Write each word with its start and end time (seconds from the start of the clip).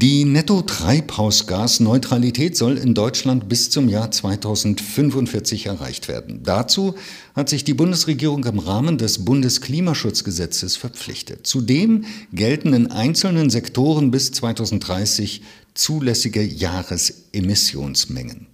Die 0.00 0.24
Netto-Treibhausgasneutralität 0.24 2.56
soll 2.56 2.78
in 2.78 2.94
Deutschland 2.94 3.48
bis 3.48 3.68
zum 3.68 3.88
Jahr 3.88 4.12
2045 4.12 5.66
erreicht 5.66 6.06
werden. 6.06 6.44
Dazu 6.44 6.94
hat 7.34 7.48
sich 7.48 7.64
die 7.64 7.74
Bundesregierung 7.74 8.44
im 8.44 8.60
Rahmen 8.60 8.96
des 8.96 9.24
Bundesklimaschutzgesetzes 9.24 10.76
verpflichtet. 10.76 11.48
Zudem 11.48 12.04
gelten 12.32 12.74
in 12.74 12.92
einzelnen 12.92 13.50
Sektoren 13.50 14.12
bis 14.12 14.30
2030 14.30 15.42
zulässige 15.74 16.44
Jahresemissionsmengen. 16.44 18.46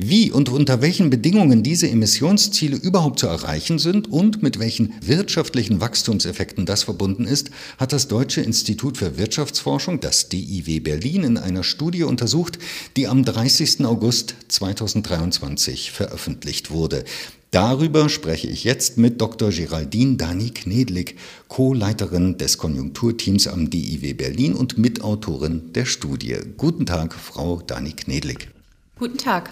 Wie 0.00 0.30
und 0.30 0.48
unter 0.48 0.80
welchen 0.80 1.10
Bedingungen 1.10 1.64
diese 1.64 1.90
Emissionsziele 1.90 2.76
überhaupt 2.76 3.18
zu 3.18 3.26
erreichen 3.26 3.80
sind 3.80 4.06
und 4.06 4.44
mit 4.44 4.60
welchen 4.60 4.94
wirtschaftlichen 5.04 5.80
Wachstumseffekten 5.80 6.66
das 6.66 6.84
verbunden 6.84 7.24
ist, 7.24 7.50
hat 7.78 7.92
das 7.92 8.06
Deutsche 8.06 8.40
Institut 8.40 8.96
für 8.96 9.18
Wirtschaftsforschung, 9.18 9.98
das 9.98 10.28
DIW 10.28 10.78
Berlin, 10.78 11.24
in 11.24 11.36
einer 11.36 11.64
Studie 11.64 12.04
untersucht, 12.04 12.60
die 12.96 13.08
am 13.08 13.24
30. 13.24 13.84
August 13.86 14.36
2023 14.46 15.90
veröffentlicht 15.90 16.70
wurde. 16.70 17.02
Darüber 17.50 18.08
spreche 18.08 18.46
ich 18.46 18.62
jetzt 18.62 18.98
mit 18.98 19.20
Dr. 19.20 19.50
Geraldine 19.50 20.14
Dani 20.14 20.50
Knedlik, 20.50 21.16
Co-Leiterin 21.48 22.38
des 22.38 22.56
Konjunkturteams 22.56 23.48
am 23.48 23.68
DIW 23.68 24.14
Berlin 24.14 24.54
und 24.54 24.78
Mitautorin 24.78 25.72
der 25.72 25.86
Studie. 25.86 26.36
Guten 26.56 26.86
Tag, 26.86 27.14
Frau 27.14 27.60
Dani 27.66 27.94
Knedlik. 27.94 28.50
Guten 28.96 29.18
Tag. 29.18 29.50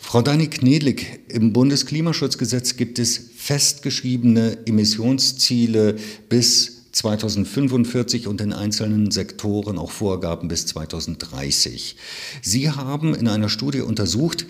Frau 0.00 0.22
Dani 0.22 0.48
Knedlik, 0.48 1.20
im 1.28 1.52
Bundesklimaschutzgesetz 1.52 2.76
gibt 2.76 2.98
es 2.98 3.30
festgeschriebene 3.36 4.58
Emissionsziele 4.66 5.96
bis 6.28 6.90
2045 6.92 8.26
und 8.26 8.40
in 8.40 8.52
einzelnen 8.52 9.12
Sektoren 9.12 9.78
auch 9.78 9.92
Vorgaben 9.92 10.48
bis 10.48 10.66
2030. 10.66 11.96
Sie 12.42 12.70
haben 12.70 13.14
in 13.14 13.28
einer 13.28 13.48
Studie 13.48 13.82
untersucht, 13.82 14.46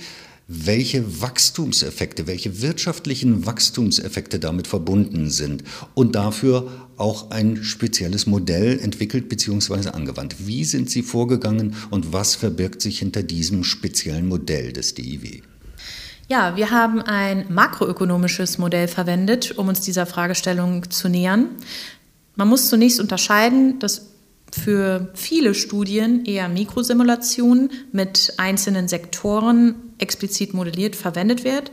welche 0.53 1.23
Wachstumseffekte, 1.23 2.27
welche 2.27 2.61
wirtschaftlichen 2.61 3.47
Wachstumseffekte 3.47 4.41
damit 4.41 4.67
verbunden 4.67 5.31
sind 5.31 5.63
und 5.95 6.17
dafür 6.17 6.69
auch 6.97 7.31
ein 7.31 7.63
spezielles 7.63 8.27
Modell 8.27 8.81
entwickelt 8.81 9.29
bzw. 9.29 9.91
angewandt. 9.91 10.35
Wie 10.49 10.65
sind 10.65 10.91
Sie 10.91 11.03
vorgegangen 11.03 11.77
und 11.91 12.13
was 12.13 12.35
verbirgt 12.35 12.83
sich 12.83 12.99
hinter 12.99 13.23
diesem 13.23 13.63
speziellen 13.63 14.27
Modell 14.27 14.73
des 14.73 14.95
DIW? 14.95 15.41
Ja, 16.29 16.57
wir 16.57 16.73
haben 16.73 17.01
ein 17.01 17.47
makroökonomisches 17.49 18.59
Modell 18.59 18.89
verwendet, 18.89 19.57
um 19.57 19.69
uns 19.69 19.83
dieser 19.83 20.05
Fragestellung 20.05 20.91
zu 20.91 21.09
nähern. 21.09 21.47
Man 22.35 22.49
muss 22.49 22.69
zunächst 22.69 22.99
unterscheiden, 22.99 23.79
dass 23.79 24.09
für 24.51 25.11
viele 25.15 25.55
Studien 25.55 26.25
eher 26.25 26.49
Mikrosimulationen 26.49 27.71
mit 27.93 28.35
einzelnen 28.37 28.89
Sektoren 28.89 29.90
explizit 30.01 30.55
modelliert 30.55 30.97
verwendet 30.97 31.45
wird. 31.45 31.71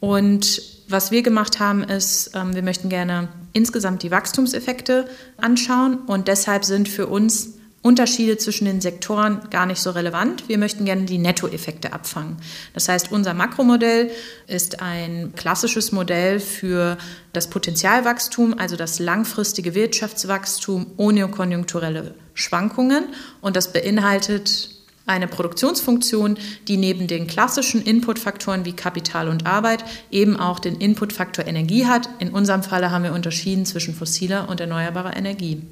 Und 0.00 0.62
was 0.88 1.10
wir 1.10 1.22
gemacht 1.22 1.58
haben, 1.58 1.82
ist, 1.82 2.30
ähm, 2.34 2.54
wir 2.54 2.62
möchten 2.62 2.88
gerne 2.88 3.28
insgesamt 3.52 4.02
die 4.02 4.10
Wachstumseffekte 4.10 5.08
anschauen 5.36 5.98
und 6.06 6.28
deshalb 6.28 6.64
sind 6.64 6.88
für 6.88 7.06
uns 7.06 7.54
Unterschiede 7.86 8.36
zwischen 8.36 8.64
den 8.64 8.80
Sektoren 8.80 9.48
gar 9.50 9.64
nicht 9.64 9.80
so 9.80 9.90
relevant. 9.90 10.48
Wir 10.48 10.58
möchten 10.58 10.84
gerne 10.84 11.04
die 11.04 11.18
Nettoeffekte 11.18 11.92
abfangen. 11.92 12.36
Das 12.74 12.88
heißt, 12.88 13.12
unser 13.12 13.32
Makromodell 13.32 14.10
ist 14.48 14.82
ein 14.82 15.32
klassisches 15.36 15.92
Modell 15.92 16.40
für 16.40 16.98
das 17.32 17.48
Potenzialwachstum, 17.48 18.58
also 18.58 18.74
das 18.74 18.98
langfristige 18.98 19.76
Wirtschaftswachstum 19.76 20.86
ohne 20.96 21.28
konjunkturelle 21.28 22.16
Schwankungen. 22.34 23.04
Und 23.40 23.54
das 23.54 23.72
beinhaltet 23.72 24.75
eine 25.06 25.28
Produktionsfunktion, 25.28 26.36
die 26.68 26.76
neben 26.76 27.06
den 27.06 27.26
klassischen 27.26 27.82
Inputfaktoren 27.82 28.64
wie 28.64 28.74
Kapital 28.74 29.28
und 29.28 29.46
Arbeit 29.46 29.84
eben 30.10 30.36
auch 30.36 30.58
den 30.58 30.76
Inputfaktor 30.76 31.46
Energie 31.46 31.86
hat. 31.86 32.08
In 32.18 32.30
unserem 32.30 32.62
Falle 32.62 32.90
haben 32.90 33.04
wir 33.04 33.12
unterschieden 33.12 33.64
zwischen 33.64 33.94
fossiler 33.94 34.48
und 34.48 34.60
erneuerbarer 34.60 35.16
Energie. 35.16 35.62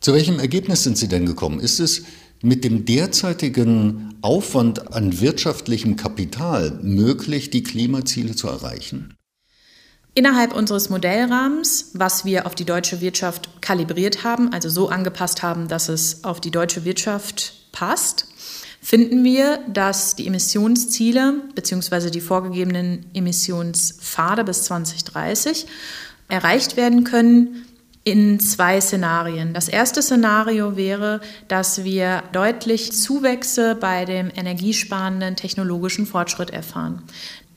Zu 0.00 0.12
welchem 0.12 0.38
Ergebnis 0.38 0.82
sind 0.82 0.98
Sie 0.98 1.08
denn 1.08 1.26
gekommen? 1.26 1.60
Ist 1.60 1.80
es 1.80 2.04
mit 2.42 2.64
dem 2.64 2.84
derzeitigen 2.84 4.16
Aufwand 4.20 4.92
an 4.92 5.20
wirtschaftlichem 5.20 5.96
Kapital 5.96 6.78
möglich, 6.82 7.50
die 7.50 7.62
Klimaziele 7.62 8.34
zu 8.34 8.48
erreichen? 8.48 9.14
Innerhalb 10.16 10.54
unseres 10.54 10.90
Modellrahmens, 10.90 11.90
was 11.94 12.24
wir 12.24 12.46
auf 12.46 12.54
die 12.54 12.64
deutsche 12.64 13.00
Wirtschaft 13.00 13.62
kalibriert 13.62 14.22
haben, 14.22 14.52
also 14.52 14.68
so 14.68 14.88
angepasst 14.88 15.42
haben, 15.42 15.66
dass 15.66 15.88
es 15.88 16.22
auf 16.22 16.40
die 16.40 16.52
deutsche 16.52 16.84
Wirtschaft 16.84 17.63
passt, 17.74 18.26
finden 18.80 19.24
wir, 19.24 19.58
dass 19.68 20.16
die 20.16 20.26
Emissionsziele 20.26 21.42
bzw. 21.54 22.10
die 22.10 22.20
vorgegebenen 22.20 23.04
Emissionspfade 23.12 24.44
bis 24.44 24.62
2030 24.64 25.66
erreicht 26.28 26.76
werden 26.78 27.04
können, 27.04 27.66
in 28.04 28.38
zwei 28.38 28.80
Szenarien. 28.82 29.54
Das 29.54 29.68
erste 29.68 30.02
Szenario 30.02 30.76
wäre, 30.76 31.22
dass 31.48 31.84
wir 31.84 32.22
deutlich 32.32 32.92
Zuwächse 32.92 33.74
bei 33.76 34.04
dem 34.04 34.30
energiesparenden 34.34 35.36
technologischen 35.36 36.06
Fortschritt 36.06 36.50
erfahren. 36.50 37.02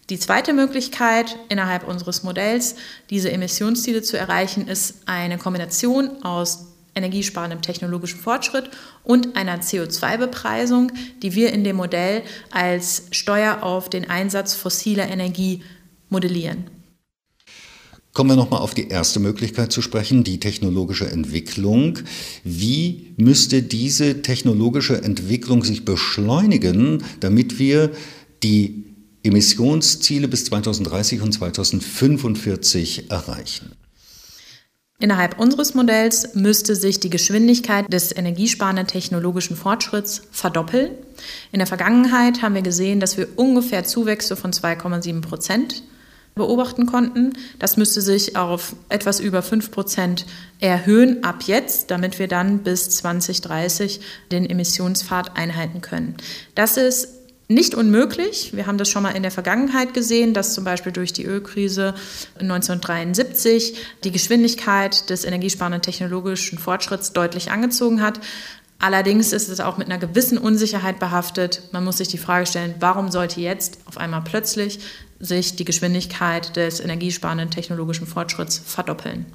Die 0.10 0.20
zweite 0.20 0.54
Möglichkeit 0.54 1.36
innerhalb 1.50 1.86
unseres 1.86 2.24
Modells, 2.24 2.76
diese 3.10 3.30
Emissionsziele 3.30 4.02
zu 4.02 4.18
erreichen, 4.18 4.70
ist 4.70 5.02
eine 5.06 5.38
Kombination 5.38 6.24
aus 6.24 6.67
energiesparendem 6.98 7.62
technologischen 7.62 8.20
Fortschritt 8.20 8.70
und 9.04 9.36
einer 9.38 9.62
CO2-Bepreisung, 9.62 10.92
die 11.22 11.36
wir 11.36 11.54
in 11.54 11.64
dem 11.64 11.78
Modell 11.78 12.24
als 12.52 13.04
Steuer 13.12 13.64
auf 13.64 13.90
den 13.90 14.10
Einsatz 14.10 14.54
fossiler 14.56 15.08
Energie 15.08 15.64
modellieren. 16.10 16.66
Kommen 18.18 18.32
wir 18.32 18.36
nochmal 18.36 18.62
auf 18.62 18.74
die 18.74 18.88
erste 18.88 19.20
Möglichkeit 19.20 19.72
zu 19.72 19.84
sprechen, 19.84 20.24
die 20.24 20.40
technologische 20.40 21.08
Entwicklung. 21.08 22.00
Wie 22.44 23.14
müsste 23.18 23.62
diese 23.62 24.24
technologische 24.24 25.04
Entwicklung 25.04 25.64
sich 25.64 25.86
beschleunigen, 25.86 27.04
damit 27.20 27.60
wir 27.60 27.92
die 28.42 28.86
Emissionsziele 29.22 30.28
bis 30.28 30.46
2030 30.46 31.22
und 31.22 31.32
2045 31.32 33.12
erreichen? 33.12 33.74
Innerhalb 35.00 35.40
unseres 35.40 35.76
Modells 35.76 36.34
müsste 36.34 36.76
sich 36.76 37.00
die 37.00 37.12
Geschwindigkeit 37.12 37.92
des 37.94 38.16
energiesparenden 38.16 38.88
technologischen 38.88 39.56
Fortschritts 39.56 40.24
verdoppeln. 40.32 40.90
In 41.52 41.60
der 41.60 41.68
Vergangenheit 41.68 42.42
haben 42.42 42.56
wir 42.56 42.64
gesehen, 42.64 43.00
dass 43.00 43.16
wir 43.16 43.28
ungefähr 43.36 43.84
Zuwächse 43.84 44.36
von 44.36 44.52
2,7 44.52 45.22
Prozent 45.22 45.84
beobachten 46.34 46.88
konnten. 46.88 47.34
Das 47.60 47.78
müsste 47.78 48.02
sich 48.02 48.36
auf 48.38 48.76
etwas 48.90 49.20
über 49.20 49.44
5 49.44 49.70
Prozent 49.70 50.26
erhöhen 50.60 51.24
ab 51.24 51.44
jetzt, 51.46 51.92
damit 51.92 52.18
wir 52.18 52.28
dann 52.28 52.60
bis 52.60 52.90
2030 52.90 54.00
den 54.32 54.50
Emissionspfad 54.50 55.38
einhalten 55.38 55.82
können. 55.82 56.16
Das 56.56 56.76
ist 56.78 57.17
nicht 57.48 57.76
unmöglich. 57.76 58.52
Wir 58.54 58.68
haben 58.68 58.78
das 58.78 58.90
schon 58.90 59.04
mal 59.04 59.16
in 59.16 59.24
der 59.24 59.32
Vergangenheit 59.32 59.94
gesehen, 59.94 60.34
dass 60.34 60.54
zum 60.54 60.64
Beispiel 60.64 60.92
durch 60.92 61.14
die 61.14 61.26
Ölkrise 61.26 61.96
1973 62.40 63.76
die 64.04 64.12
Geschwindigkeit 64.12 65.10
des 65.10 65.24
energiesparenden 65.24 65.82
technologischen 65.82 66.58
Fortschritts 66.58 67.14
deutlich 67.14 67.52
angezogen 67.52 68.02
hat. 68.02 68.20
Allerdings 68.80 69.34
ist 69.34 69.50
es 69.50 69.60
auch 69.60 69.78
mit 69.78 69.88
einer 69.88 69.98
gewissen 69.98 70.38
Unsicherheit 70.38 71.00
behaftet. 71.00 71.64
Man 71.72 71.84
muss 71.84 71.98
sich 71.98 72.10
die 72.10 72.20
Frage 72.20 72.46
stellen, 72.46 72.76
warum 72.80 73.10
sollte 73.10 73.42
jetzt 73.42 73.80
auf 73.86 73.98
einmal 73.98 74.22
plötzlich 74.24 74.80
sich 75.20 75.56
die 75.56 75.66
Geschwindigkeit 75.66 76.56
des 76.56 76.80
energiesparenden 76.80 77.50
technologischen 77.50 78.06
Fortschritts 78.06 78.60
verdoppeln? 78.60 79.26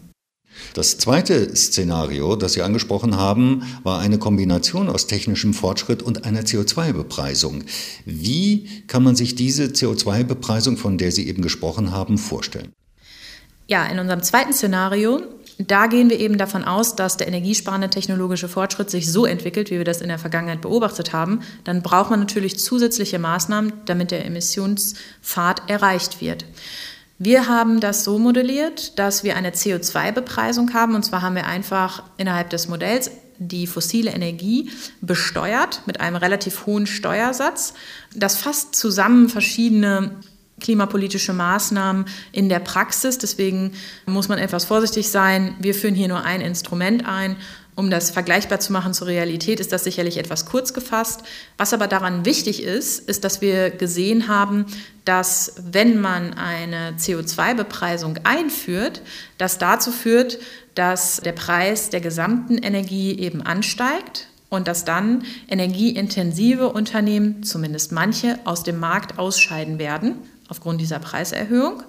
Das 0.75 0.99
zweite 0.99 1.55
Szenario, 1.55 2.37
das 2.37 2.55
Sie 2.55 2.63
angesprochen 2.63 3.17
haben, 3.17 3.63
war 3.83 4.01
eine 4.01 4.19
Kombination 4.19 4.89
aus 4.89 5.07
technischem 5.07 5.55
Fortschritt 5.55 6.03
und 6.03 6.25
einer 6.25 6.43
CO2-Bepreisung. 6.43 7.65
Wie 8.05 8.85
kann 8.87 9.03
man 9.03 9.17
sich 9.17 9.35
diese 9.35 9.65
CO2-Bepreisung, 9.65 10.77
von 10.77 10.99
der 10.99 11.13
Sie 11.13 11.29
eben 11.29 11.43
gesprochen 11.43 11.93
haben, 11.93 12.19
vorstellen? 12.19 12.73
Ja, 13.69 13.87
in 13.87 13.99
unserem 13.99 14.23
zweiten 14.23 14.53
Szenario 14.53 15.23
da 15.59 15.87
gehen 15.87 16.11
wir 16.11 16.19
eben 16.19 16.39
davon 16.39 16.65
aus, 16.65 16.97
dass 16.97 17.17
der 17.17 17.29
energiesparende 17.29 17.91
technologische 17.91 18.49
Fortschritt 18.49 18.91
sich 18.91 19.11
so 19.11 19.27
entwickelt, 19.27 19.71
wie 19.71 19.79
wir 19.79 19.85
das 19.85 20.01
in 20.01 20.09
der 20.09 20.19
Vergangenheit 20.19 20.61
beobachtet 20.61 21.13
haben. 21.13 21.41
Dann 21.65 21.83
braucht 21.83 22.11
man 22.11 22.21
natürlich 22.21 22.59
zusätzliche 22.59 23.19
Maßnahmen, 23.19 23.73
damit 23.85 24.11
der 24.11 24.25
Emissionspfad 24.25 25.69
erreicht 25.71 26.21
wird. 26.21 26.45
Wir 27.19 27.49
haben 27.49 27.81
das 27.81 28.05
so 28.05 28.19
modelliert, 28.19 28.99
dass 28.99 29.23
wir 29.23 29.37
eine 29.37 29.51
CO2-Bepreisung 29.51 30.75
haben. 30.75 30.95
Und 30.95 31.05
zwar 31.05 31.23
haben 31.23 31.37
wir 31.37 31.47
einfach 31.47 32.03
innerhalb 32.17 32.51
des 32.51 32.69
Modells 32.69 33.11
die 33.39 33.67
fossile 33.67 34.11
Energie 34.11 34.71
besteuert 35.01 35.83
mit 35.87 36.01
einem 36.01 36.17
relativ 36.17 36.67
hohen 36.67 36.87
Steuersatz. 36.87 37.75
Das 38.15 38.37
fasst 38.37 38.75
zusammen 38.75 39.29
verschiedene 39.29 40.21
klimapolitische 40.61 41.33
Maßnahmen 41.33 42.07
in 42.31 42.49
der 42.49 42.61
Praxis. 42.61 43.19
Deswegen 43.19 43.73
muss 44.07 44.29
man 44.29 44.39
etwas 44.39 44.65
vorsichtig 44.65 45.11
sein. 45.11 45.57
Wir 45.59 45.75
führen 45.75 45.95
hier 45.95 46.09
nur 46.09 46.25
ein 46.25 46.41
Instrument 46.41 47.07
ein 47.07 47.37
Um 47.75 47.91
das 47.91 48.11
vergleichbar 48.11 48.61
zu 48.61 48.71
machen 48.71 48.93
zur 48.93 49.07
Realität, 49.07 49.59
ist 49.59 49.73
das 49.73 49.85
sicherlich 49.85 50.19
etwas 50.19 50.45
kurz 50.45 50.75
gefasst. 50.75 51.23
Was 51.57 51.73
aber 51.73 51.87
daran 51.87 52.27
wichtig 52.27 52.63
ist, 52.63 53.09
ist, 53.09 53.25
dass 53.25 53.41
wir 53.41 53.71
gesehen 53.71 54.29
haben, 54.29 54.67
dass 55.07 55.55
wenn 55.71 55.99
man 55.99 56.35
eine 56.35 56.93
CO2-Bepreisung 56.99 58.19
einführt, 58.25 59.01
das 59.39 59.57
dazu 59.57 59.91
führt, 59.91 60.39
dass 60.75 61.17
der 61.19 61.33
Preis 61.33 61.89
der 61.89 62.03
gesamten 62.03 62.59
Energie 62.59 63.19
eben 63.19 63.41
ansteigt 63.41 64.29
und 64.51 64.69
dass 64.69 64.85
dann 64.85 65.25
energieintensive 65.49 66.69
Unternehmen, 66.69 67.43
zumindest 67.43 67.91
manche, 67.91 68.39
aus 68.45 68.63
dem 68.65 68.79
Markt 68.79 69.19
ausscheiden 69.19 69.79
werden 69.79 70.17
aufgrund 70.49 70.83
dieser 70.83 70.99
Preiserhöhung, 70.99 71.83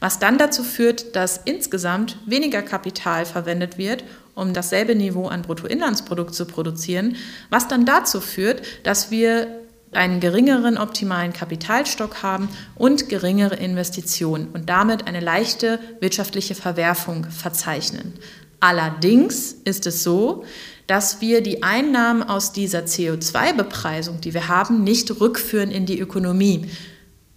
was 0.00 0.18
dann 0.18 0.38
dazu 0.38 0.64
führt, 0.64 1.14
dass 1.14 1.38
insgesamt 1.44 2.16
weniger 2.24 2.62
Kapital 2.62 3.26
verwendet 3.26 3.76
wird, 3.76 4.04
um 4.36 4.52
dasselbe 4.52 4.94
Niveau 4.94 5.26
an 5.26 5.42
Bruttoinlandsprodukt 5.42 6.34
zu 6.34 6.44
produzieren, 6.44 7.16
was 7.50 7.66
dann 7.66 7.84
dazu 7.84 8.20
führt, 8.20 8.62
dass 8.84 9.10
wir 9.10 9.62
einen 9.92 10.20
geringeren 10.20 10.78
optimalen 10.78 11.32
Kapitalstock 11.32 12.22
haben 12.22 12.48
und 12.74 13.08
geringere 13.08 13.56
Investitionen 13.56 14.48
und 14.52 14.68
damit 14.68 15.06
eine 15.06 15.20
leichte 15.20 15.80
wirtschaftliche 16.00 16.54
Verwerfung 16.54 17.24
verzeichnen. 17.30 18.14
Allerdings 18.60 19.52
ist 19.64 19.86
es 19.86 20.02
so, 20.02 20.44
dass 20.86 21.20
wir 21.20 21.40
die 21.40 21.62
Einnahmen 21.62 22.22
aus 22.22 22.52
dieser 22.52 22.80
CO2-Bepreisung, 22.80 24.20
die 24.20 24.34
wir 24.34 24.48
haben, 24.48 24.84
nicht 24.84 25.20
rückführen 25.20 25.70
in 25.70 25.86
die 25.86 25.98
Ökonomie, 25.98 26.70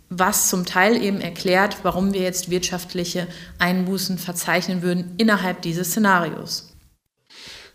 was 0.10 0.50
zum 0.50 0.66
Teil 0.66 1.02
eben 1.02 1.22
erklärt, 1.22 1.78
warum 1.84 2.14
wir 2.14 2.22
jetzt 2.22 2.50
wirtschaftliche 2.50 3.28
Einbußen 3.60 4.18
verzeichnen 4.18 4.82
würden 4.82 5.14
innerhalb 5.18 5.62
dieses 5.62 5.90
Szenarios. 5.90 6.69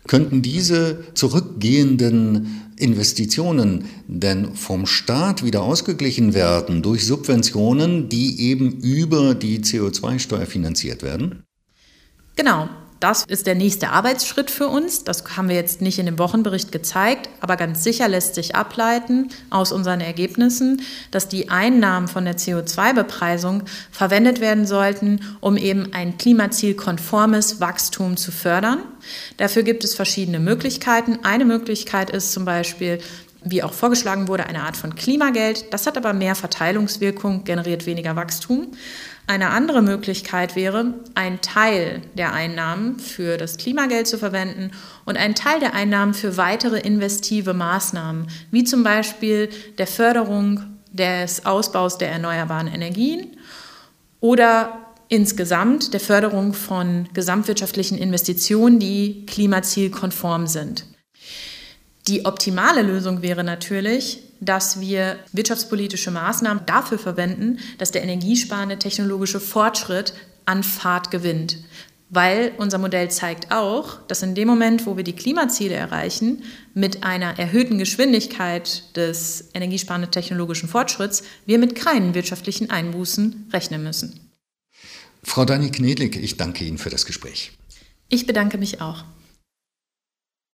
Könnten 0.07 0.41
diese 0.41 1.03
zurückgehenden 1.15 2.61
Investitionen 2.77 3.85
denn 4.07 4.53
vom 4.53 4.85
Staat 4.85 5.43
wieder 5.43 5.63
ausgeglichen 5.63 6.33
werden 6.33 6.81
durch 6.81 7.05
Subventionen, 7.05 8.09
die 8.09 8.41
eben 8.41 8.71
über 8.81 9.33
die 9.33 9.59
CO2-Steuer 9.59 10.45
finanziert 10.45 11.01
werden? 11.01 11.43
Genau. 12.35 12.69
Das 13.05 13.23
ist 13.27 13.45
der 13.45 13.53
nächste 13.53 13.91
Arbeitsschritt 13.91 14.49
für 14.49 14.67
uns. 14.67 15.03
Das 15.03 15.23
haben 15.37 15.47
wir 15.47 15.55
jetzt 15.55 15.79
nicht 15.79 15.99
in 15.99 16.07
dem 16.07 16.17
Wochenbericht 16.17 16.71
gezeigt, 16.71 17.29
aber 17.39 17.55
ganz 17.55 17.83
sicher 17.83 18.07
lässt 18.07 18.33
sich 18.33 18.55
ableiten 18.55 19.29
aus 19.51 19.71
unseren 19.71 20.01
Ergebnissen, 20.01 20.81
dass 21.11 21.27
die 21.27 21.51
Einnahmen 21.51 22.07
von 22.07 22.25
der 22.25 22.35
CO2-Bepreisung 22.35 23.61
verwendet 23.91 24.41
werden 24.41 24.65
sollten, 24.65 25.19
um 25.39 25.55
eben 25.55 25.93
ein 25.93 26.17
klimazielkonformes 26.17 27.59
Wachstum 27.59 28.17
zu 28.17 28.31
fördern. 28.31 28.79
Dafür 29.37 29.61
gibt 29.61 29.83
es 29.83 29.93
verschiedene 29.93 30.39
Möglichkeiten. 30.39 31.19
Eine 31.21 31.45
Möglichkeit 31.45 32.09
ist 32.09 32.31
zum 32.31 32.43
Beispiel, 32.43 32.97
wie 33.43 33.61
auch 33.61 33.73
vorgeschlagen 33.73 34.27
wurde, 34.27 34.47
eine 34.47 34.63
Art 34.63 34.75
von 34.75 34.95
Klimageld. 34.95 35.71
Das 35.71 35.85
hat 35.85 35.95
aber 35.95 36.13
mehr 36.13 36.33
Verteilungswirkung, 36.33 37.43
generiert 37.43 37.85
weniger 37.85 38.15
Wachstum. 38.15 38.71
Eine 39.27 39.49
andere 39.49 39.81
Möglichkeit 39.81 40.55
wäre, 40.55 40.93
einen 41.15 41.41
Teil 41.41 42.01
der 42.15 42.33
Einnahmen 42.33 42.99
für 42.99 43.37
das 43.37 43.57
Klimageld 43.57 44.07
zu 44.07 44.19
verwenden 44.19 44.71
und 45.05 45.17
einen 45.17 45.33
Teil 45.33 45.59
der 45.59 45.73
Einnahmen 45.73 46.13
für 46.13 46.37
weitere 46.37 46.79
investive 46.79 47.55
Maßnahmen, 47.55 48.27
wie 48.51 48.63
zum 48.63 48.83
Beispiel 48.83 49.49
der 49.79 49.87
Förderung 49.87 50.61
des 50.91 51.45
Ausbaus 51.45 51.97
der 51.97 52.11
erneuerbaren 52.11 52.67
Energien 52.67 53.35
oder 54.19 54.79
insgesamt 55.07 55.93
der 55.93 55.99
Förderung 55.99 56.53
von 56.53 57.09
gesamtwirtschaftlichen 57.13 57.97
Investitionen, 57.97 58.79
die 58.79 59.25
klimazielkonform 59.25 60.45
sind. 60.45 60.85
Die 62.07 62.25
optimale 62.25 62.83
Lösung 62.83 63.23
wäre 63.23 63.43
natürlich, 63.43 64.19
dass 64.45 64.79
wir 64.79 65.19
wirtschaftspolitische 65.31 66.11
Maßnahmen 66.11 66.65
dafür 66.65 66.99
verwenden, 66.99 67.59
dass 67.77 67.91
der 67.91 68.03
energiesparende 68.03 68.77
technologische 68.77 69.39
Fortschritt 69.39 70.13
an 70.45 70.63
Fahrt 70.63 71.11
gewinnt. 71.11 71.57
Weil 72.09 72.53
unser 72.57 72.77
Modell 72.77 73.09
zeigt 73.09 73.51
auch, 73.51 73.99
dass 74.07 74.21
in 74.21 74.35
dem 74.35 74.47
Moment, 74.47 74.85
wo 74.85 74.95
wir 74.95 75.03
die 75.03 75.15
Klimaziele 75.15 75.73
erreichen, 75.73 76.43
mit 76.73 77.03
einer 77.03 77.39
erhöhten 77.39 77.79
Geschwindigkeit 77.79 78.95
des 78.95 79.49
energiesparenden 79.53 80.11
technologischen 80.11 80.69
Fortschritts, 80.69 81.23
wir 81.45 81.57
mit 81.57 81.75
keinen 81.75 82.13
wirtschaftlichen 82.13 82.69
Einbußen 82.69 83.49
rechnen 83.51 83.83
müssen. 83.83 84.19
Frau 85.23 85.45
Dani 85.45 85.71
Knedlik, 85.71 86.15
ich 86.15 86.37
danke 86.37 86.63
Ihnen 86.63 86.77
für 86.77 86.91
das 86.91 87.07
Gespräch. 87.07 87.53
Ich 88.07 88.27
bedanke 88.27 88.59
mich 88.59 88.81
auch. 88.81 89.03